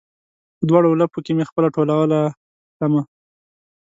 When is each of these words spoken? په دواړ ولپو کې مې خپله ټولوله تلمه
په 0.57 0.63
دواړ 0.69 0.83
ولپو 0.87 1.19
کې 1.25 1.31
مې 1.37 1.45
خپله 1.49 1.67
ټولوله 1.75 2.19
تلمه 2.77 3.01